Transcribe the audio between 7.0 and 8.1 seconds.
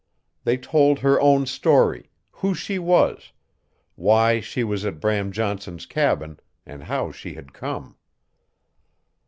she had come.